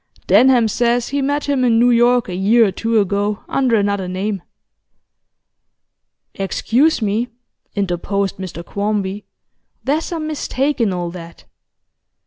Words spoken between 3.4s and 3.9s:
under